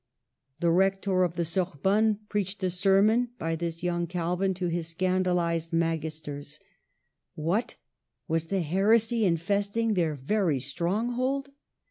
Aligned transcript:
The 0.61 0.71
Rector 0.71 1.21
of 1.23 1.35
the 1.35 1.45
Sorbonne 1.45 2.21
preached 2.27 2.63
a 2.63 2.71
sermon 2.71 3.29
by 3.37 3.55
this 3.55 3.83
young 3.83 4.07
Calvin 4.07 4.55
to 4.55 4.65
his 4.65 4.87
scandalized 4.87 5.71
magis 5.73 6.21
ters. 6.21 6.59
What! 7.35 7.75
was 8.27 8.47
the 8.47 8.61
heresy 8.61 9.25
infesting 9.25 9.93
their 9.93 10.15
very 10.15 10.59
stronghold? 10.59 11.49